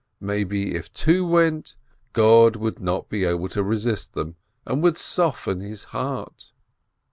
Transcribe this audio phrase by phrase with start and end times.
[0.19, 1.75] Maybe, if two went,
[2.13, 4.35] God would not be able to resist them,
[4.65, 6.53] and would soften His heart.